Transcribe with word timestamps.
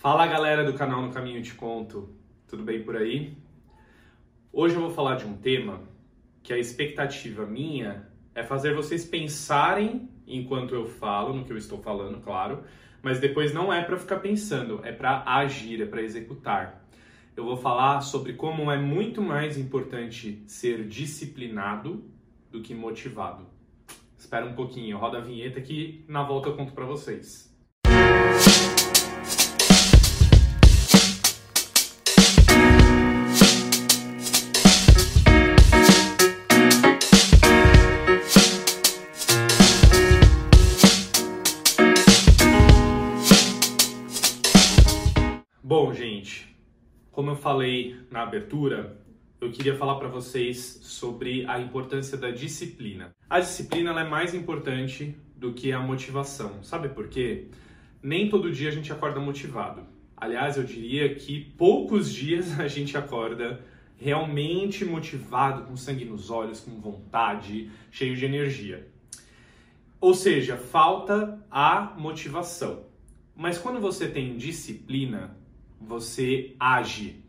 Fala 0.00 0.26
galera 0.26 0.64
do 0.64 0.72
canal 0.72 1.02
No 1.02 1.12
Caminho 1.12 1.42
Te 1.42 1.52
Conto, 1.52 2.08
tudo 2.48 2.62
bem 2.62 2.82
por 2.82 2.96
aí? 2.96 3.36
Hoje 4.50 4.74
eu 4.74 4.80
vou 4.80 4.90
falar 4.90 5.16
de 5.16 5.26
um 5.26 5.34
tema 5.34 5.82
que 6.42 6.54
a 6.54 6.58
expectativa 6.58 7.44
minha 7.44 8.08
é 8.34 8.42
fazer 8.42 8.74
vocês 8.74 9.04
pensarem 9.04 10.08
enquanto 10.26 10.74
eu 10.74 10.86
falo, 10.86 11.34
no 11.34 11.44
que 11.44 11.52
eu 11.52 11.58
estou 11.58 11.82
falando, 11.82 12.18
claro, 12.22 12.64
mas 13.02 13.20
depois 13.20 13.52
não 13.52 13.70
é 13.70 13.84
para 13.84 13.98
ficar 13.98 14.20
pensando, 14.20 14.80
é 14.84 14.90
para 14.90 15.22
agir, 15.26 15.82
é 15.82 15.86
para 15.86 16.00
executar. 16.00 16.82
Eu 17.36 17.44
vou 17.44 17.58
falar 17.58 18.00
sobre 18.00 18.32
como 18.32 18.70
é 18.70 18.78
muito 18.78 19.20
mais 19.20 19.58
importante 19.58 20.42
ser 20.46 20.88
disciplinado 20.88 22.02
do 22.50 22.62
que 22.62 22.74
motivado. 22.74 23.46
Espera 24.16 24.46
um 24.46 24.54
pouquinho, 24.54 24.96
roda 24.96 25.18
a 25.18 25.20
vinheta 25.20 25.60
que 25.60 26.06
na 26.08 26.22
volta 26.22 26.48
eu 26.48 26.56
conto 26.56 26.72
para 26.72 26.86
vocês. 26.86 27.54
Bom, 27.86 28.69
como 47.20 47.32
eu 47.32 47.36
falei 47.36 47.96
na 48.10 48.22
abertura, 48.22 48.96
eu 49.42 49.50
queria 49.50 49.76
falar 49.76 49.96
para 49.96 50.08
vocês 50.08 50.78
sobre 50.80 51.44
a 51.46 51.60
importância 51.60 52.16
da 52.16 52.30
disciplina. 52.30 53.14
A 53.28 53.40
disciplina 53.40 53.90
é 53.90 54.08
mais 54.08 54.32
importante 54.32 55.14
do 55.36 55.52
que 55.52 55.70
a 55.70 55.78
motivação. 55.80 56.62
Sabe 56.62 56.88
por 56.88 57.08
quê? 57.08 57.48
Nem 58.02 58.30
todo 58.30 58.50
dia 58.50 58.70
a 58.70 58.72
gente 58.72 58.90
acorda 58.90 59.20
motivado. 59.20 59.82
Aliás, 60.16 60.56
eu 60.56 60.64
diria 60.64 61.14
que 61.14 61.44
poucos 61.58 62.10
dias 62.10 62.56
a 62.58 62.66
gente 62.66 62.96
acorda 62.96 63.60
realmente 63.98 64.82
motivado, 64.82 65.64
com 65.64 65.76
sangue 65.76 66.06
nos 66.06 66.30
olhos, 66.30 66.60
com 66.60 66.80
vontade, 66.80 67.70
cheio 67.90 68.16
de 68.16 68.24
energia. 68.24 68.88
Ou 70.00 70.14
seja, 70.14 70.56
falta 70.56 71.38
a 71.50 71.94
motivação. 71.98 72.86
Mas 73.36 73.58
quando 73.58 73.78
você 73.78 74.08
tem 74.08 74.38
disciplina, 74.38 75.38
você 75.80 76.54
age 76.60 77.24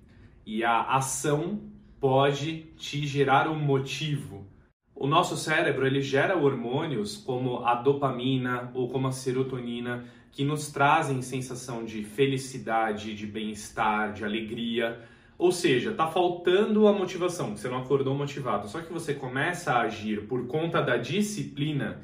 e 0.46 0.64
a 0.64 0.82
ação 0.82 1.62
pode 2.00 2.64
te 2.76 3.08
gerar 3.08 3.48
um 3.48 3.56
motivo. 3.56 4.46
O 4.94 5.08
nosso 5.08 5.38
cérebro 5.38 5.88
ele 5.88 6.02
gera 6.02 6.38
hormônios 6.38 7.16
como 7.16 7.64
a 7.66 7.76
dopamina 7.76 8.70
ou 8.74 8.90
como 8.90 9.08
a 9.08 9.12
serotonina 9.12 10.06
que 10.32 10.44
nos 10.44 10.72
trazem 10.72 11.22
sensação 11.22 11.84
de 11.84 12.04
felicidade, 12.04 13.16
de 13.16 13.26
bem-estar, 13.26 14.14
de 14.14 14.24
alegria. 14.24 15.00
Ou 15.38 15.52
seja, 15.52 15.94
tá 15.94 16.08
faltando 16.08 16.88
a 16.88 16.94
motivação, 16.94 17.56
você 17.56 17.68
não 17.68 17.80
acordou 17.80 18.14
motivado. 18.14 18.68
Só 18.68 18.82
que 18.82 18.94
você 18.94 19.14
começa 19.14 19.74
a 19.74 19.82
agir 19.82 20.28
por 20.28 20.48
conta 20.48 20.82
da 20.82 20.98
disciplina, 20.98 22.02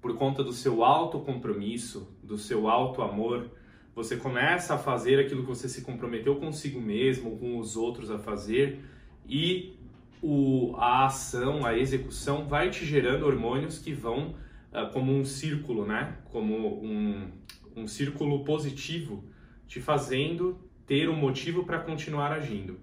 por 0.00 0.16
conta 0.16 0.42
do 0.42 0.52
seu 0.52 0.84
alto 0.84 1.20
compromisso, 1.20 2.08
do 2.22 2.36
seu 2.36 2.68
alto 2.68 3.02
amor 3.02 3.50
você 3.96 4.14
começa 4.14 4.74
a 4.74 4.78
fazer 4.78 5.18
aquilo 5.18 5.40
que 5.40 5.48
você 5.48 5.70
se 5.70 5.80
comprometeu 5.80 6.36
consigo 6.36 6.78
mesmo, 6.78 7.38
com 7.38 7.58
os 7.58 7.78
outros 7.78 8.10
a 8.10 8.18
fazer, 8.18 8.78
e 9.26 9.74
o, 10.22 10.74
a 10.76 11.06
ação, 11.06 11.64
a 11.64 11.76
execução 11.76 12.46
vai 12.46 12.68
te 12.68 12.84
gerando 12.84 13.24
hormônios 13.24 13.78
que 13.78 13.94
vão 13.94 14.34
uh, 14.70 14.92
como 14.92 15.16
um 15.16 15.24
círculo, 15.24 15.86
né? 15.86 16.18
Como 16.26 16.84
um, 16.84 17.30
um 17.74 17.88
círculo 17.88 18.44
positivo, 18.44 19.24
te 19.66 19.80
fazendo 19.80 20.60
ter 20.86 21.08
um 21.08 21.16
motivo 21.16 21.64
para 21.64 21.78
continuar 21.78 22.32
agindo. 22.32 22.78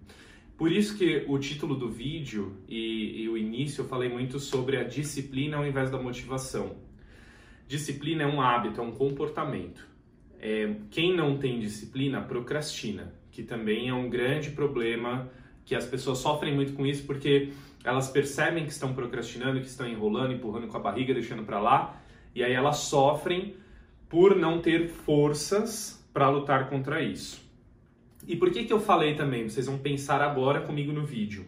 Por 0.57 0.71
isso 0.71 0.97
que 0.97 1.25
o 1.27 1.37
título 1.37 1.75
do 1.75 1.89
vídeo 1.89 2.57
e, 2.67 3.21
e, 3.21 3.29
o 3.29 3.37
início 3.37 3.83
eu 3.83 3.87
falei 3.87 4.09
muito 4.09 4.39
sobre 4.39 4.77
a 4.77 4.83
disciplina 4.83 5.57
ao 5.57 5.65
invés 5.65 5.91
da 5.91 6.01
motivação. 6.01 6.75
Disciplina 7.67 8.23
é 8.23 8.27
um 8.27 8.41
hábito, 8.41 8.81
é 8.81 8.83
um 8.83 8.91
comportamento. 8.91 9.92
É, 10.45 10.75
quem 10.91 11.15
não 11.15 11.37
tem 11.37 11.57
disciplina 11.57 12.19
procrastina, 12.19 13.13
que 13.31 13.43
também 13.43 13.87
é 13.87 13.93
um 13.93 14.09
grande 14.09 14.49
problema 14.49 15.31
que 15.63 15.73
as 15.73 15.85
pessoas 15.85 16.17
sofrem 16.17 16.53
muito 16.53 16.73
com 16.73 16.85
isso 16.85 17.05
porque 17.05 17.53
elas 17.81 18.09
percebem 18.09 18.65
que 18.65 18.71
estão 18.73 18.93
procrastinando, 18.93 19.61
que 19.61 19.67
estão 19.67 19.87
enrolando, 19.87 20.33
empurrando 20.33 20.67
com 20.67 20.75
a 20.75 20.81
barriga, 20.81 21.13
deixando 21.13 21.43
para 21.43 21.61
lá, 21.61 21.97
e 22.35 22.43
aí 22.43 22.51
elas 22.51 22.75
sofrem 22.75 23.55
por 24.09 24.35
não 24.35 24.59
ter 24.59 24.89
forças 24.89 26.05
para 26.11 26.27
lutar 26.27 26.69
contra 26.69 27.01
isso. 27.01 27.41
E 28.27 28.35
por 28.35 28.51
que 28.51 28.65
que 28.65 28.73
eu 28.73 28.81
falei 28.81 29.15
também? 29.15 29.47
Vocês 29.47 29.67
vão 29.67 29.77
pensar 29.77 30.21
agora 30.21 30.59
comigo 30.59 30.91
no 30.91 31.05
vídeo 31.05 31.45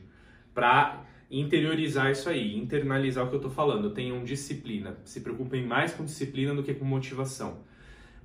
para 0.53 1.03
interiorizar 1.29 2.11
isso 2.11 2.29
aí, 2.29 2.57
internalizar 2.57 3.25
o 3.25 3.27
que 3.27 3.35
eu 3.35 3.39
estou 3.39 3.51
falando. 3.51 3.89
Tenham 3.89 4.23
disciplina. 4.23 4.95
Se 5.03 5.19
preocupem 5.19 5.65
mais 5.67 5.93
com 5.93 6.05
disciplina 6.05 6.55
do 6.55 6.63
que 6.63 6.73
com 6.73 6.85
motivação. 6.85 7.74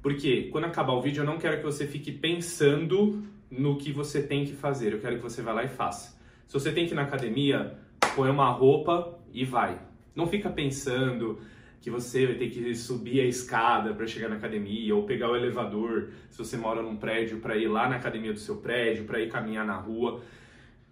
Porque 0.02 0.48
quando 0.50 0.64
acabar 0.64 0.92
o 0.92 1.02
vídeo, 1.02 1.22
eu 1.22 1.26
não 1.26 1.38
quero 1.38 1.58
que 1.58 1.64
você 1.64 1.86
fique 1.86 2.10
pensando 2.10 3.22
no 3.50 3.76
que 3.76 3.92
você 3.92 4.22
tem 4.22 4.44
que 4.44 4.52
fazer. 4.52 4.92
Eu 4.92 5.00
quero 5.00 5.16
que 5.16 5.22
você 5.22 5.42
vá 5.42 5.52
lá 5.52 5.64
e 5.64 5.68
faça. 5.68 6.18
Se 6.46 6.54
você 6.54 6.72
tem 6.72 6.86
que 6.86 6.92
ir 6.92 6.94
na 6.94 7.02
academia, 7.02 7.78
põe 8.16 8.30
uma 8.30 8.50
roupa 8.50 9.18
e 9.32 9.44
vai. 9.44 9.78
Não 10.14 10.26
fica 10.26 10.48
pensando 10.48 11.38
que 11.80 11.90
você 11.90 12.26
vai 12.26 12.34
ter 12.34 12.50
que 12.50 12.74
subir 12.74 13.20
a 13.20 13.24
escada 13.24 13.94
para 13.94 14.06
chegar 14.06 14.28
na 14.28 14.36
academia 14.36 14.94
ou 14.94 15.04
pegar 15.04 15.30
o 15.30 15.36
elevador, 15.36 16.10
se 16.28 16.36
você 16.36 16.56
mora 16.56 16.82
num 16.82 16.96
prédio, 16.96 17.38
para 17.38 17.56
ir 17.56 17.68
lá 17.68 17.88
na 17.88 17.96
academia 17.96 18.32
do 18.32 18.38
seu 18.38 18.56
prédio, 18.56 19.04
para 19.04 19.20
ir 19.20 19.30
caminhar 19.30 19.64
na 19.64 19.76
rua. 19.76 20.20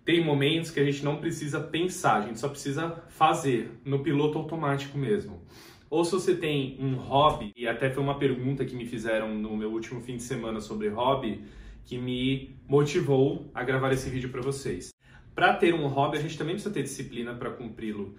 Tem 0.05 0.25
momentos 0.25 0.71
que 0.71 0.81
a 0.81 0.85
gente 0.85 1.05
não 1.05 1.17
precisa 1.17 1.61
pensar, 1.61 2.23
a 2.23 2.27
gente 2.27 2.41
só 2.41 2.49
precisa 2.49 3.03
fazer 3.09 3.71
no 3.85 4.03
piloto 4.03 4.39
automático 4.39 4.97
mesmo. 4.97 5.43
Ou 5.91 6.05
se 6.05 6.13
você 6.13 6.35
tem 6.37 6.77
um 6.81 6.95
hobby, 6.97 7.53
e 7.57 7.67
até 7.67 7.91
foi 7.91 8.03
uma 8.03 8.19
pergunta 8.19 8.65
que 8.65 8.77
me 8.77 8.85
fizeram 8.85 9.35
no 9.35 9.57
meu 9.57 9.71
último 9.73 10.01
fim 10.01 10.17
de 10.17 10.23
semana 10.23 10.61
sobre 10.61 10.89
hobby, 10.89 11.43
que 11.85 11.97
me 11.97 12.57
motivou 12.69 13.51
a 13.55 13.65
gravar 13.65 13.93
esse 13.93 14.11
vídeo 14.11 14.29
para 14.29 14.43
vocês. 14.43 14.93
Para 15.35 15.55
ter 15.55 15.73
um 15.73 15.87
hobby, 15.87 16.19
a 16.19 16.21
gente 16.21 16.37
também 16.37 16.55
precisa 16.55 16.75
ter 16.75 16.83
disciplina 16.83 17.35
para 17.35 17.51
cumpri-lo. 17.51 18.15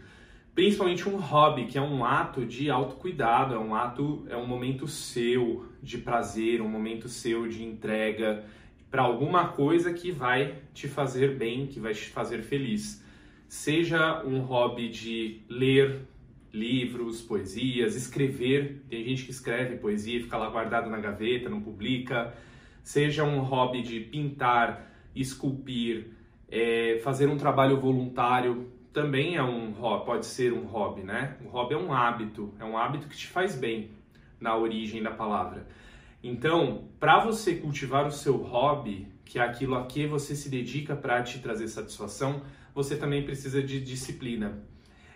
Principalmente 0.55 1.07
um 1.07 1.17
hobby, 1.17 1.67
que 1.67 1.77
é 1.77 1.81
um 1.81 2.03
ato 2.03 2.45
de 2.45 2.69
autocuidado, 2.69 3.53
é 3.53 3.59
um 3.59 3.75
ato, 3.75 4.25
é 4.29 4.35
um 4.35 4.47
momento 4.47 4.87
seu 4.87 5.65
de 5.81 5.99
prazer, 5.99 6.61
um 6.61 6.67
momento 6.67 7.07
seu 7.07 7.47
de 7.47 7.63
entrega 7.63 8.43
para 8.89 9.03
alguma 9.03 9.49
coisa 9.49 9.93
que 9.93 10.11
vai 10.11 10.55
te 10.73 10.87
fazer 10.87 11.37
bem, 11.37 11.67
que 11.67 11.79
vai 11.79 11.93
te 11.93 12.09
fazer 12.09 12.41
feliz. 12.41 13.03
Seja 13.47 14.23
um 14.25 14.39
hobby 14.39 14.89
de 14.89 15.41
ler, 15.47 16.01
livros, 16.53 17.21
poesias, 17.21 17.95
escrever. 17.95 18.83
Tem 18.89 19.03
gente 19.03 19.25
que 19.25 19.31
escreve 19.31 19.77
poesia 19.77 20.21
fica 20.21 20.37
lá 20.37 20.49
guardado 20.49 20.89
na 20.89 20.99
gaveta, 20.99 21.49
não 21.49 21.61
publica. 21.61 22.33
Seja 22.83 23.23
um 23.23 23.39
hobby 23.39 23.81
de 23.81 23.99
pintar, 23.99 24.91
esculpir, 25.15 26.11
é, 26.49 26.99
fazer 27.03 27.27
um 27.27 27.37
trabalho 27.37 27.79
voluntário, 27.79 28.71
também 28.91 29.35
é 29.35 29.43
um 29.43 29.73
pode 30.05 30.25
ser 30.25 30.51
um 30.51 30.65
hobby, 30.65 31.03
né? 31.03 31.37
Um 31.43 31.47
hobby 31.47 31.75
é 31.75 31.77
um 31.77 31.93
hábito, 31.93 32.53
é 32.59 32.65
um 32.65 32.77
hábito 32.77 33.07
que 33.07 33.15
te 33.15 33.27
faz 33.27 33.55
bem 33.55 33.91
na 34.39 34.55
origem 34.55 35.01
da 35.01 35.11
palavra. 35.11 35.67
Então, 36.23 36.85
para 36.99 37.19
você 37.19 37.55
cultivar 37.55 38.07
o 38.07 38.11
seu 38.11 38.37
hobby, 38.37 39.07
que 39.23 39.39
é 39.39 39.41
aquilo 39.41 39.75
a 39.75 39.85
que 39.85 40.05
você 40.07 40.35
se 40.35 40.49
dedica 40.49 40.95
para 40.95 41.21
te 41.21 41.39
trazer 41.39 41.67
satisfação, 41.67 42.41
você 42.73 42.97
também 42.97 43.23
precisa 43.23 43.61
de 43.61 43.79
disciplina. 43.79 44.63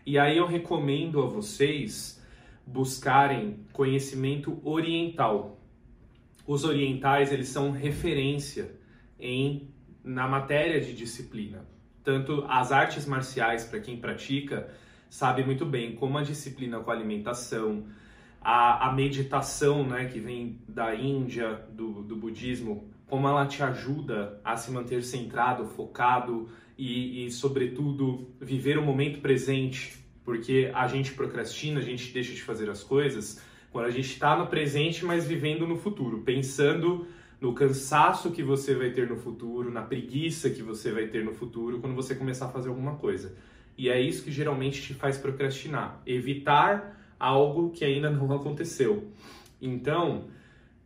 E 0.06 0.20
aí 0.20 0.38
eu 0.38 0.46
recomendo 0.46 1.22
a 1.22 1.28
vocês 1.28 2.22
buscarem 2.66 3.60
conhecimento 3.72 4.60
oriental. 4.64 5.60
Os 6.46 6.66
orientais, 6.66 7.32
eles 7.32 7.48
são 7.48 7.72
referência 7.72 8.76
em 9.20 9.70
na 10.04 10.28
matéria 10.28 10.82
de 10.82 10.94
disciplina. 10.94 11.66
Tanto 12.04 12.46
as 12.50 12.74
artes 12.74 13.06
marciais, 13.06 13.64
para 13.64 13.80
quem 13.80 13.96
pratica, 13.96 14.70
sabe 15.10 15.46
muito 15.46 15.66
bem 15.66 15.96
como 15.96 16.18
a 16.18 16.24
disciplina 16.24 16.82
com 16.82 16.92
a 16.92 16.94
alimentação, 16.94 17.86
a, 18.42 18.90
a 18.90 18.92
meditação, 18.92 19.88
né, 19.88 20.06
que 20.06 20.20
vem 20.20 20.60
da 20.68 20.94
Índia, 20.94 21.66
do, 21.72 22.04
do 22.04 22.18
budismo, 22.18 22.90
como 23.08 23.28
ela 23.28 23.46
te 23.46 23.64
ajuda 23.64 24.42
a 24.44 24.58
se 24.58 24.72
manter 24.72 25.02
centrado, 25.04 25.66
focado, 25.66 26.50
e, 26.78 27.26
e, 27.26 27.32
sobretudo, 27.32 28.28
viver 28.40 28.78
o 28.78 28.82
momento 28.82 29.20
presente, 29.22 29.98
porque 30.24 30.72
a 30.74 30.88
gente 30.88 31.14
procrastina, 31.14 31.80
a 31.80 31.84
gente 31.84 32.12
deixa 32.12 32.34
de 32.34 32.42
fazer 32.42 32.70
as 32.70 32.84
coisas 32.84 33.42
quando 33.72 33.86
a 33.86 33.92
gente 33.92 34.12
está 34.12 34.38
no 34.38 34.48
presente, 34.48 35.04
mas 35.04 35.26
vivendo 35.26 35.68
no 35.68 35.78
futuro, 35.78 36.20
pensando 36.20 37.08
no 37.42 37.54
cansaço 37.54 38.32
que 38.32 38.42
você 38.42 38.74
vai 38.74 38.92
ter 38.92 39.10
no 39.10 39.18
futuro, 39.18 39.72
na 39.72 39.82
preguiça 39.82 40.50
que 40.50 40.62
você 40.62 40.92
vai 40.92 41.08
ter 41.08 41.26
no 41.26 41.34
futuro 41.34 41.80
quando 41.80 41.96
você 41.96 42.16
começar 42.16 42.46
a 42.46 42.50
fazer 42.50 42.70
alguma 42.70 42.96
coisa. 42.96 43.36
E 43.78 43.90
é 43.90 44.00
isso 44.00 44.24
que 44.24 44.32
geralmente 44.32 44.82
te 44.82 44.94
faz 44.94 45.18
procrastinar, 45.18 46.02
evitar 46.06 47.16
algo 47.20 47.72
que 47.72 47.84
ainda 47.84 48.10
não 48.12 48.32
aconteceu. 48.34 49.10
Então, 49.62 50.26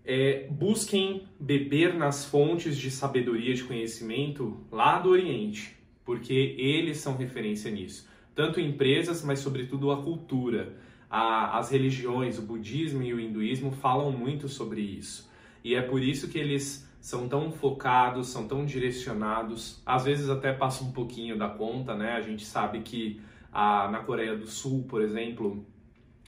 é, 0.04 0.48
busquem 0.50 1.28
beber 1.40 1.94
nas 1.94 2.26
fontes 2.26 2.78
de 2.78 2.90
sabedoria 2.90 3.54
de 3.54 3.64
conhecimento 3.64 4.58
lá 4.72 4.98
do 4.98 5.10
Oriente, 5.10 5.77
porque 6.08 6.56
eles 6.58 7.00
são 7.00 7.18
referência 7.18 7.70
nisso. 7.70 8.08
Tanto 8.34 8.62
empresas, 8.62 9.26
mas 9.26 9.40
sobretudo 9.40 9.92
a 9.92 10.02
cultura. 10.02 10.74
A, 11.10 11.60
as 11.60 11.70
religiões, 11.70 12.40
o 12.40 12.44
budismo 12.44 13.04
e 13.04 13.14
o 13.14 13.20
hinduísmo 13.20 13.72
falam 13.72 14.10
muito 14.10 14.48
sobre 14.48 14.80
isso. 14.80 15.30
E 15.66 15.76
é 15.76 15.82
por 15.82 16.02
isso 16.02 16.30
que 16.30 16.38
eles 16.38 16.90
são 17.02 17.28
tão 17.28 17.52
focados, 17.52 18.30
são 18.30 18.48
tão 18.48 18.66
direcionados, 18.66 19.82
às 19.86 20.06
vezes 20.06 20.30
até 20.30 20.54
passa 20.54 20.82
um 20.82 20.94
pouquinho 20.94 21.38
da 21.38 21.50
conta, 21.50 21.94
né? 21.94 22.14
A 22.14 22.22
gente 22.22 22.46
sabe 22.46 22.80
que 22.80 23.20
a, 23.52 23.90
na 23.90 24.00
Coreia 24.00 24.38
do 24.38 24.48
Sul, 24.48 24.86
por 24.88 25.02
exemplo, 25.02 25.66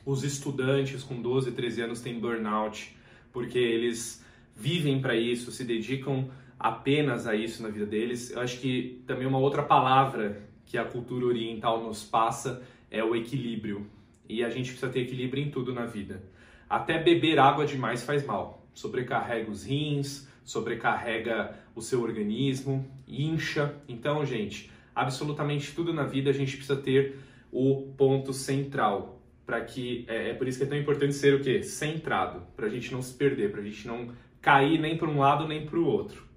os 0.05 0.25
estudantes 0.25 1.03
com 1.03 1.21
12, 1.21 1.53
13 1.53 1.81
anos 1.83 2.01
têm 2.01 2.19
burnout, 2.19 2.97
porque 3.31 3.57
eles 3.57 4.25
vivem 4.53 5.01
para 5.01 5.15
isso, 5.15 5.53
se 5.53 5.63
dedicam 5.63 6.29
apenas 6.59 7.25
a 7.25 7.33
isso 7.33 7.63
na 7.63 7.69
vida 7.69 7.85
deles. 7.85 8.31
Eu 8.31 8.41
acho 8.41 8.59
que 8.59 9.01
também 9.07 9.25
uma 9.25 9.37
outra 9.37 9.63
palavra 9.63 10.43
que 10.65 10.77
a 10.77 10.83
cultura 10.83 11.25
oriental 11.25 11.81
nos 11.83 12.03
passa 12.03 12.61
é 12.91 13.03
o 13.03 13.15
equilíbrio. 13.15 13.87
E 14.27 14.43
a 14.43 14.49
gente 14.49 14.71
precisa 14.71 14.91
ter 14.91 15.01
equilíbrio 15.01 15.43
em 15.43 15.49
tudo 15.49 15.73
na 15.73 15.85
vida. 15.85 16.21
Até 16.69 17.01
beber 17.01 17.39
água 17.39 17.65
demais 17.65 18.03
faz 18.03 18.25
mal. 18.25 18.67
Sobrecarrega 18.73 19.49
os 19.49 19.63
rins, 19.63 20.27
sobrecarrega 20.43 21.55
o 21.73 21.81
seu 21.81 22.01
organismo, 22.01 22.85
incha. 23.07 23.73
Então, 23.87 24.25
gente, 24.25 24.69
absolutamente 24.93 25.73
tudo 25.73 25.93
na 25.93 26.03
vida 26.03 26.29
a 26.29 26.33
gente 26.33 26.57
precisa 26.57 26.75
ter 26.75 27.17
o 27.51 27.93
ponto 27.97 28.33
central 28.33 29.19
para 29.45 29.61
que 29.61 30.05
é, 30.07 30.29
é, 30.29 30.33
por 30.35 30.47
isso 30.47 30.59
que 30.59 30.63
é 30.63 30.67
tão 30.67 30.77
importante 30.77 31.13
ser 31.13 31.33
o 31.33 31.41
quê? 31.41 31.63
Centrado, 31.63 32.43
para 32.55 32.67
a 32.67 32.69
gente 32.69 32.91
não 32.91 33.01
se 33.01 33.15
perder, 33.15 33.51
para 33.51 33.61
a 33.61 33.63
gente 33.63 33.87
não 33.87 34.09
cair 34.39 34.79
nem 34.79 34.95
para 34.95 35.09
um 35.09 35.17
lado 35.17 35.47
nem 35.47 35.65
para 35.65 35.79
o 35.79 35.85
outro. 35.85 36.28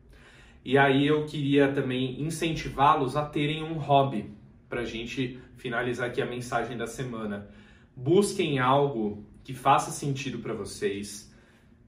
E 0.65 0.79
aí 0.79 1.07
eu 1.07 1.27
queria 1.27 1.73
também 1.73 2.23
incentivá-los 2.23 3.17
a 3.17 3.25
terem 3.25 3.63
um 3.63 3.75
hobby, 3.75 4.31
para 4.69 4.81
a 4.81 4.85
gente 4.85 5.39
finalizar 5.57 6.09
aqui 6.09 6.23
a 6.23 6.27
mensagem 6.27 6.77
da 6.77 6.87
semana. 6.87 7.49
Busquem 7.95 8.59
algo 8.59 9.27
que 9.45 9.53
faça 9.53 9.91
sentido 9.91 10.39
para 10.39 10.55
vocês, 10.55 11.33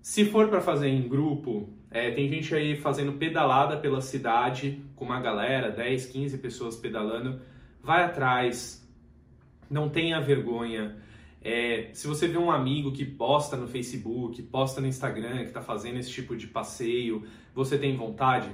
se 0.04 0.26
for 0.26 0.48
para 0.48 0.60
fazer 0.60 0.88
em 0.88 1.08
grupo, 1.08 1.70
é, 1.90 2.10
tem 2.10 2.28
gente 2.28 2.54
aí 2.54 2.76
fazendo 2.76 3.14
pedalada 3.14 3.78
pela 3.78 4.02
cidade 4.02 4.84
com 4.94 5.06
uma 5.06 5.18
galera, 5.18 5.70
10, 5.70 6.04
15 6.08 6.36
pessoas 6.36 6.76
pedalando. 6.76 7.40
Vai 7.82 8.04
atrás, 8.04 8.86
não 9.70 9.88
tenha 9.88 10.20
vergonha. 10.20 10.94
É, 11.44 11.90
se 11.92 12.06
você 12.06 12.26
vê 12.26 12.38
um 12.38 12.50
amigo 12.50 12.90
que 12.90 13.04
posta 13.04 13.54
no 13.54 13.68
Facebook, 13.68 14.42
posta 14.44 14.80
no 14.80 14.86
Instagram, 14.86 15.40
que 15.40 15.48
está 15.48 15.60
fazendo 15.60 15.98
esse 15.98 16.10
tipo 16.10 16.34
de 16.34 16.46
passeio, 16.46 17.22
você 17.54 17.76
tem 17.76 17.94
vontade, 17.94 18.48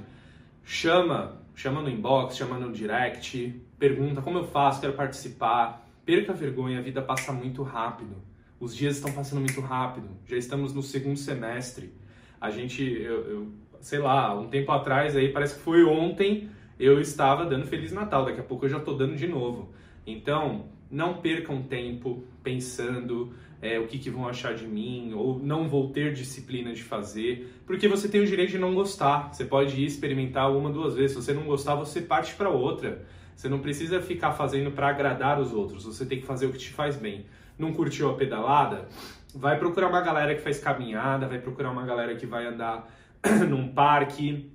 chama, 0.61 1.41
chama 1.55 1.81
no 1.81 1.89
inbox, 1.89 2.35
chama 2.35 2.59
no 2.59 2.73
direct, 2.73 3.61
pergunta 3.79 4.21
como 4.21 4.39
eu 4.39 4.43
faço, 4.43 4.81
quero 4.81 4.93
participar. 4.93 5.87
Perca 6.05 6.33
a 6.33 6.35
vergonha, 6.35 6.79
a 6.79 6.81
vida 6.81 7.01
passa 7.01 7.31
muito 7.31 7.63
rápido. 7.63 8.15
Os 8.59 8.75
dias 8.75 8.97
estão 8.97 9.13
passando 9.13 9.39
muito 9.39 9.61
rápido. 9.61 10.09
Já 10.25 10.35
estamos 10.35 10.73
no 10.73 10.83
segundo 10.83 11.17
semestre. 11.17 11.93
A 12.41 12.51
gente, 12.51 12.83
eu, 12.83 13.21
eu, 13.29 13.51
sei 13.79 13.99
lá, 13.99 14.37
um 14.37 14.49
tempo 14.49 14.69
atrás 14.71 15.15
aí, 15.15 15.29
parece 15.29 15.55
que 15.55 15.61
foi 15.61 15.83
ontem, 15.85 16.49
eu 16.77 16.99
estava 16.99 17.45
dando 17.45 17.65
Feliz 17.67 17.93
Natal. 17.93 18.25
Daqui 18.25 18.41
a 18.41 18.43
pouco 18.43 18.65
eu 18.65 18.69
já 18.69 18.79
estou 18.79 18.97
dando 18.97 19.15
de 19.15 19.27
novo. 19.27 19.71
Então, 20.05 20.65
não 20.91 21.21
percam 21.21 21.61
tempo 21.63 22.23
pensando 22.43 23.33
é, 23.61 23.79
o 23.79 23.87
que, 23.87 23.97
que, 23.97 24.09
vão 24.09 24.27
achar 24.27 24.53
de 24.53 24.67
mim, 24.67 25.13
ou 25.13 25.39
não 25.39 25.69
vou 25.69 25.89
ter 25.91 26.13
disciplina 26.13 26.73
de 26.73 26.83
fazer, 26.83 27.53
porque 27.65 27.87
você 27.87 28.09
tem 28.09 28.21
o 28.21 28.25
direito 28.25 28.51
de 28.51 28.57
não 28.57 28.73
gostar. 28.73 29.33
Você 29.33 29.45
pode 29.45 29.79
ir 29.79 29.85
experimentar 29.85 30.51
uma, 30.51 30.71
duas 30.71 30.95
vezes. 30.95 31.11
Se 31.11 31.23
você 31.23 31.33
não 31.33 31.43
gostar, 31.43 31.75
você 31.75 32.01
parte 32.01 32.35
para 32.35 32.49
outra. 32.49 33.05
Você 33.35 33.47
não 33.47 33.59
precisa 33.59 34.01
ficar 34.01 34.33
fazendo 34.33 34.71
para 34.71 34.89
agradar 34.89 35.39
os 35.39 35.53
outros, 35.53 35.85
você 35.85 36.05
tem 36.05 36.19
que 36.19 36.27
fazer 36.27 36.45
o 36.45 36.51
que 36.51 36.59
te 36.59 36.69
faz 36.69 36.95
bem 36.95 37.25
não 37.61 37.71
curtiu 37.71 38.09
a 38.09 38.15
pedalada, 38.15 38.87
vai 39.33 39.57
procurar 39.57 39.87
uma 39.87 40.01
galera 40.01 40.35
que 40.35 40.41
faz 40.41 40.59
caminhada, 40.59 41.27
vai 41.27 41.39
procurar 41.39 41.71
uma 41.71 41.85
galera 41.85 42.15
que 42.15 42.25
vai 42.25 42.45
andar 42.47 42.91
num 43.47 43.67
parque, 43.69 44.51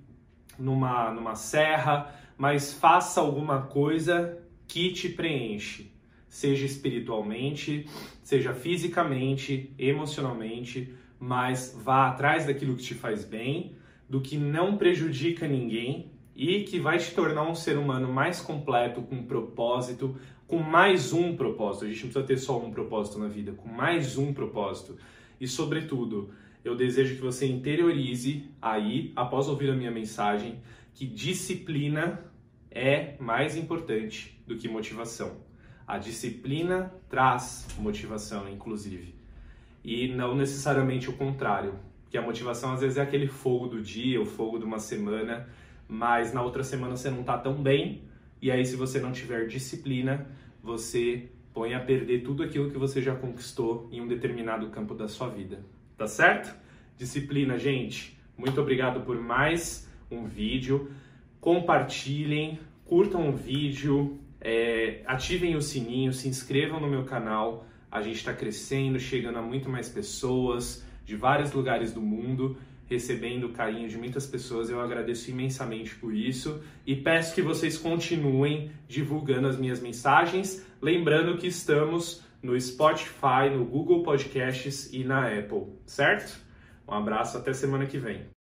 numa, 0.58 1.12
numa 1.12 1.34
serra, 1.34 2.12
mas 2.36 2.74
faça 2.74 3.20
alguma 3.20 3.62
coisa 3.62 4.38
que 4.66 4.92
te 4.92 5.08
preenche, 5.08 5.92
seja 6.36 6.66
espiritualmente, 6.66 7.86
seja 8.22 8.52
fisicamente, 8.52 9.72
emocionalmente, 9.78 10.92
mas 11.18 11.74
vá 11.82 12.08
atrás 12.08 12.44
daquilo 12.44 12.76
que 12.76 12.82
te 12.82 12.92
faz 12.94 13.24
bem, 13.24 13.74
do 14.06 14.20
que 14.20 14.36
não 14.36 14.76
prejudica 14.76 15.48
ninguém 15.48 16.10
e 16.34 16.64
que 16.64 16.78
vai 16.78 16.98
te 16.98 17.10
tornar 17.12 17.48
um 17.48 17.54
ser 17.54 17.78
humano 17.78 18.12
mais 18.12 18.38
completo, 18.38 19.00
com 19.00 19.24
propósito, 19.24 20.14
com 20.46 20.58
mais 20.58 21.10
um 21.14 21.34
propósito. 21.34 21.86
A 21.86 21.88
gente 21.88 22.04
não 22.04 22.10
precisa 22.10 22.26
ter 22.26 22.36
só 22.36 22.62
um 22.62 22.70
propósito 22.70 23.18
na 23.18 23.28
vida, 23.28 23.52
com 23.52 23.70
mais 23.70 24.18
um 24.18 24.34
propósito. 24.34 24.94
E, 25.40 25.48
sobretudo, 25.48 26.34
eu 26.62 26.76
desejo 26.76 27.14
que 27.14 27.22
você 27.22 27.46
interiorize 27.46 28.44
aí, 28.60 29.10
após 29.16 29.48
ouvir 29.48 29.70
a 29.70 29.74
minha 29.74 29.90
mensagem, 29.90 30.60
que 30.92 31.06
disciplina 31.06 32.30
é 32.70 33.14
mais 33.18 33.56
importante 33.56 34.38
do 34.46 34.54
que 34.54 34.68
motivação. 34.68 35.45
A 35.86 35.98
disciplina 35.98 36.92
traz 37.08 37.66
motivação, 37.78 38.48
inclusive. 38.48 39.14
E 39.84 40.08
não 40.08 40.34
necessariamente 40.34 41.08
o 41.08 41.12
contrário. 41.12 41.74
Porque 42.02 42.18
a 42.18 42.22
motivação 42.22 42.72
às 42.72 42.80
vezes 42.80 42.98
é 42.98 43.02
aquele 43.02 43.26
fogo 43.26 43.68
do 43.68 43.82
dia, 43.82 44.20
o 44.20 44.26
fogo 44.26 44.58
de 44.58 44.64
uma 44.64 44.78
semana 44.78 45.46
mas 45.88 46.32
na 46.32 46.42
outra 46.42 46.62
semana 46.62 46.96
você 46.96 47.10
não 47.10 47.20
está 47.20 47.38
tão 47.38 47.54
bem, 47.54 48.02
e 48.40 48.50
aí 48.50 48.64
se 48.64 48.76
você 48.76 49.00
não 49.00 49.12
tiver 49.12 49.46
disciplina, 49.46 50.26
você 50.62 51.28
põe 51.54 51.74
a 51.74 51.80
perder 51.80 52.22
tudo 52.22 52.42
aquilo 52.42 52.70
que 52.70 52.78
você 52.78 53.00
já 53.00 53.14
conquistou 53.14 53.88
em 53.90 54.00
um 54.00 54.08
determinado 54.08 54.68
campo 54.68 54.94
da 54.94 55.08
sua 55.08 55.28
vida. 55.28 55.60
Tá 55.96 56.06
certo? 56.06 56.54
Disciplina, 56.98 57.58
gente. 57.58 58.18
Muito 58.36 58.60
obrigado 58.60 59.00
por 59.00 59.18
mais 59.18 59.88
um 60.10 60.26
vídeo. 60.26 60.90
Compartilhem, 61.40 62.58
curtam 62.84 63.30
o 63.30 63.32
vídeo, 63.32 64.18
é, 64.40 65.02
ativem 65.06 65.56
o 65.56 65.62
sininho, 65.62 66.12
se 66.12 66.28
inscrevam 66.28 66.80
no 66.80 66.88
meu 66.88 67.04
canal. 67.04 67.66
A 67.90 68.02
gente 68.02 68.16
está 68.16 68.32
crescendo, 68.32 68.98
chegando 68.98 69.38
a 69.38 69.42
muito 69.42 69.68
mais 69.68 69.88
pessoas 69.88 70.84
de 71.04 71.16
vários 71.16 71.52
lugares 71.52 71.92
do 71.92 72.00
mundo 72.00 72.56
recebendo 72.88 73.44
o 73.44 73.52
carinho 73.52 73.88
de 73.88 73.98
muitas 73.98 74.26
pessoas. 74.26 74.70
Eu 74.70 74.80
agradeço 74.80 75.30
imensamente 75.30 75.94
por 75.96 76.14
isso 76.14 76.62
e 76.86 76.96
peço 76.96 77.34
que 77.34 77.42
vocês 77.42 77.76
continuem 77.76 78.70
divulgando 78.88 79.48
as 79.48 79.58
minhas 79.58 79.80
mensagens. 79.80 80.64
Lembrando 80.80 81.36
que 81.36 81.48
estamos 81.48 82.22
no 82.42 82.58
Spotify, 82.60 83.50
no 83.52 83.64
Google 83.64 84.02
Podcasts 84.02 84.92
e 84.92 85.02
na 85.04 85.26
Apple, 85.26 85.64
certo? 85.84 86.38
Um 86.86 86.94
abraço, 86.94 87.36
até 87.36 87.52
semana 87.52 87.86
que 87.86 87.98
vem. 87.98 88.35